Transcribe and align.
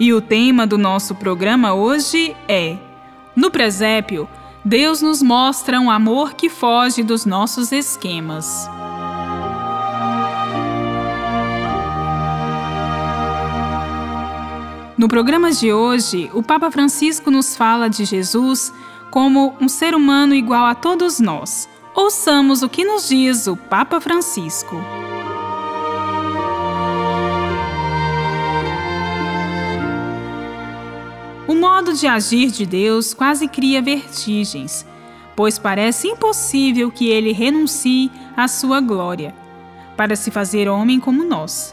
E 0.00 0.12
o 0.12 0.20
tema 0.20 0.64
do 0.64 0.78
nosso 0.78 1.14
programa 1.14 1.74
hoje 1.74 2.36
é: 2.46 2.76
No 3.34 3.50
presépio, 3.50 4.28
Deus 4.64 5.02
nos 5.02 5.20
mostra 5.22 5.80
um 5.80 5.90
amor 5.90 6.34
que 6.34 6.48
foge 6.48 7.02
dos 7.02 7.26
nossos 7.26 7.72
esquemas. 7.72 8.68
No 14.96 15.08
programa 15.08 15.50
de 15.52 15.72
hoje, 15.72 16.30
o 16.32 16.42
Papa 16.42 16.70
Francisco 16.70 17.30
nos 17.30 17.56
fala 17.56 17.88
de 17.88 18.04
Jesus 18.04 18.72
como 19.10 19.56
um 19.60 19.68
ser 19.68 19.94
humano 19.94 20.34
igual 20.34 20.66
a 20.66 20.74
todos 20.74 21.18
nós. 21.18 21.68
Ouçamos 21.94 22.62
o 22.62 22.68
que 22.68 22.84
nos 22.84 23.08
diz 23.08 23.46
o 23.46 23.56
Papa 23.56 24.00
Francisco. 24.00 24.76
Modo 31.78 31.92
de 31.92 32.08
agir 32.08 32.50
de 32.50 32.66
Deus 32.66 33.14
quase 33.14 33.46
cria 33.46 33.80
vertigens, 33.80 34.84
pois 35.36 35.60
parece 35.60 36.08
impossível 36.08 36.90
que 36.90 37.08
ele 37.08 37.30
renuncie 37.30 38.10
à 38.36 38.48
sua 38.48 38.80
glória, 38.80 39.32
para 39.96 40.16
se 40.16 40.28
fazer 40.28 40.68
homem 40.68 40.98
como 40.98 41.22
nós. 41.22 41.72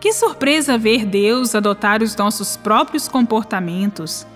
Que 0.00 0.12
surpresa 0.12 0.76
ver 0.76 1.04
Deus 1.04 1.54
adotar 1.54 2.02
os 2.02 2.16
nossos 2.16 2.56
próprios 2.56 3.06
comportamentos. 3.06 4.26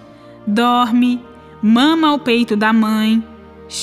Dorme, 0.47 1.20
mama 1.61 2.11
ao 2.11 2.20
peito 2.20 2.55
da 2.55 2.73
mãe, 2.73 3.25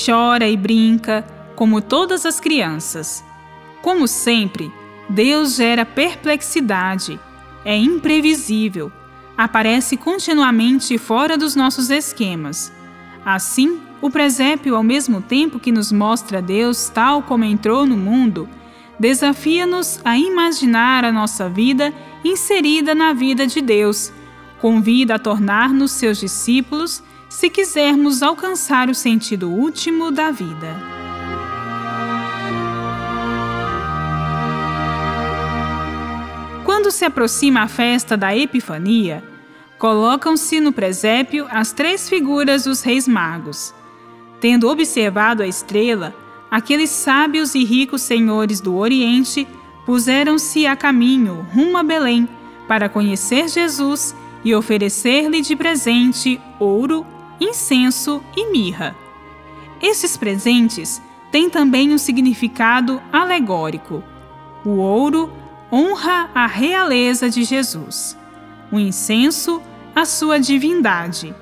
chora 0.06 0.48
e 0.48 0.56
brinca, 0.56 1.22
como 1.54 1.82
todas 1.82 2.24
as 2.24 2.40
crianças. 2.40 3.22
Como 3.82 4.08
sempre, 4.08 4.72
Deus 5.06 5.56
gera 5.56 5.84
perplexidade, 5.84 7.20
é 7.62 7.76
imprevisível 7.76 8.90
aparece 9.42 9.96
continuamente 9.96 10.98
fora 10.98 11.38
dos 11.38 11.56
nossos 11.56 11.88
esquemas. 11.88 12.70
Assim, 13.24 13.80
o 14.02 14.10
presépio, 14.10 14.76
ao 14.76 14.82
mesmo 14.82 15.22
tempo 15.22 15.58
que 15.58 15.72
nos 15.72 15.90
mostra 15.90 16.42
Deus 16.42 16.90
tal 16.90 17.22
como 17.22 17.42
entrou 17.44 17.86
no 17.86 17.96
mundo, 17.96 18.46
desafia-nos 18.98 19.98
a 20.04 20.18
imaginar 20.18 21.06
a 21.06 21.10
nossa 21.10 21.48
vida 21.48 21.90
inserida 22.22 22.94
na 22.94 23.14
vida 23.14 23.46
de 23.46 23.62
Deus, 23.62 24.12
convida 24.60 25.14
a 25.14 25.18
tornar-nos 25.18 25.92
seus 25.92 26.18
discípulos 26.20 27.02
se 27.26 27.48
quisermos 27.48 28.22
alcançar 28.22 28.90
o 28.90 28.94
sentido 28.94 29.48
último 29.48 30.10
da 30.10 30.30
vida. 30.30 30.99
Quando 36.90 36.98
se 36.98 37.04
aproxima 37.04 37.60
a 37.62 37.68
festa 37.68 38.16
da 38.16 38.36
Epifania, 38.36 39.22
colocam-se 39.78 40.58
no 40.58 40.72
presépio 40.72 41.46
as 41.48 41.70
três 41.72 42.08
figuras 42.08 42.64
dos 42.64 42.82
reis 42.82 43.06
magos. 43.06 43.72
Tendo 44.40 44.68
observado 44.68 45.40
a 45.40 45.46
estrela, 45.46 46.12
aqueles 46.50 46.90
sábios 46.90 47.54
e 47.54 47.62
ricos 47.62 48.02
senhores 48.02 48.60
do 48.60 48.76
Oriente 48.76 49.46
puseram-se 49.86 50.66
a 50.66 50.74
caminho 50.74 51.46
rumo 51.54 51.78
a 51.78 51.84
Belém 51.84 52.28
para 52.66 52.88
conhecer 52.88 53.46
Jesus 53.46 54.12
e 54.44 54.52
oferecer-lhe 54.52 55.42
de 55.42 55.54
presente 55.54 56.40
ouro, 56.58 57.06
incenso 57.40 58.20
e 58.36 58.50
mirra. 58.50 58.96
Esses 59.80 60.16
presentes 60.16 61.00
têm 61.30 61.48
também 61.48 61.94
um 61.94 61.98
significado 61.98 63.00
alegórico. 63.12 64.02
O 64.64 64.70
ouro 64.70 65.30
honra 65.72 66.30
a 66.34 66.46
realeza 66.46 67.28
de 67.30 67.44
Jesus. 67.44 68.16
O 68.72 68.78
incenso 68.78 69.62
a 69.94 70.04
sua 70.04 70.38
divindade, 70.38 71.34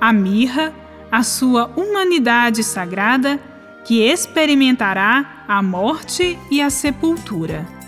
a 0.00 0.12
mirra, 0.12 0.72
a 1.10 1.22
sua 1.22 1.70
humanidade 1.76 2.62
sagrada, 2.62 3.40
que 3.84 4.02
experimentará 4.02 5.44
a 5.48 5.62
morte 5.62 6.38
e 6.50 6.60
a 6.60 6.70
sepultura. 6.70 7.79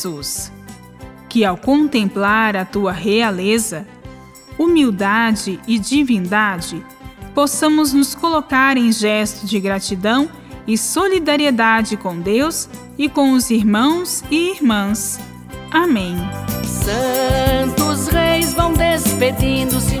Jesus, 0.00 0.50
que 1.28 1.44
ao 1.44 1.58
contemplar 1.58 2.56
a 2.56 2.64
tua 2.64 2.90
realeza, 2.90 3.86
humildade 4.58 5.60
e 5.66 5.78
divindade, 5.78 6.84
possamos 7.34 7.92
nos 7.92 8.14
colocar 8.14 8.78
em 8.78 8.90
gesto 8.90 9.46
de 9.46 9.60
gratidão 9.60 10.28
e 10.66 10.78
solidariedade 10.78 11.96
com 11.98 12.18
Deus 12.18 12.68
e 12.96 13.08
com 13.08 13.32
os 13.32 13.50
irmãos 13.50 14.24
e 14.30 14.52
irmãs. 14.52 15.20
Amém. 15.70 16.16
Santos 16.64 18.08
reis 18.08 18.54
vão 18.54 18.72
despedindo-se. 18.72 20.00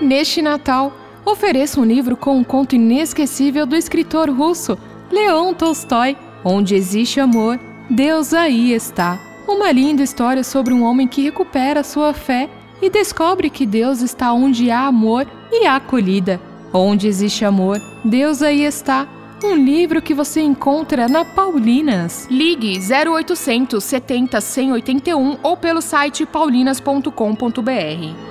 Neste 0.00 0.40
Natal, 0.40 0.92
ofereço 1.26 1.80
um 1.80 1.84
livro 1.84 2.16
com 2.16 2.38
um 2.38 2.44
conto 2.44 2.74
inesquecível 2.74 3.66
do 3.66 3.76
escritor 3.76 4.30
russo 4.30 4.78
Leon 5.10 5.52
Tolstói. 5.52 6.16
Onde 6.42 6.74
existe 6.74 7.20
amor, 7.20 7.60
Deus 7.88 8.32
aí 8.32 8.72
está. 8.72 9.20
Uma 9.46 9.70
linda 9.70 10.02
história 10.02 10.42
sobre 10.42 10.72
um 10.72 10.82
homem 10.82 11.06
que 11.06 11.22
recupera 11.22 11.84
sua 11.84 12.14
fé 12.14 12.48
e 12.80 12.88
descobre 12.88 13.50
que 13.50 13.66
Deus 13.66 14.00
está 14.00 14.32
onde 14.32 14.70
há 14.70 14.86
amor 14.86 15.26
e 15.52 15.66
há 15.66 15.76
acolhida. 15.76 16.40
Onde 16.72 17.06
existe 17.06 17.44
amor, 17.44 17.78
Deus 18.02 18.42
aí 18.42 18.64
está. 18.64 19.06
Um 19.44 19.54
livro 19.54 20.00
que 20.00 20.14
você 20.14 20.40
encontra 20.40 21.08
na 21.08 21.24
Paulinas. 21.24 22.26
Ligue 22.30 22.78
0800 22.78 23.82
70 23.82 24.40
181 24.40 25.38
ou 25.42 25.56
pelo 25.56 25.82
site 25.82 26.24
paulinas.com.br. 26.24 28.29